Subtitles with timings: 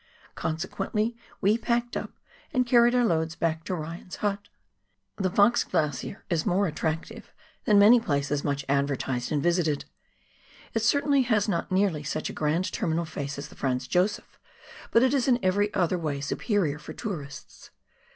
[0.33, 2.09] Consequently we packed up
[2.51, 4.47] and carried our loads back to Ryan's hut.
[5.17, 7.31] The Fox Glacier is more attractive
[7.65, 9.85] than many places much advertised and visited.
[10.73, 14.39] It certainly has not nearly such a grand terminal face as the Franz Josef,
[14.89, 17.69] but it is in every other way superior for tourists.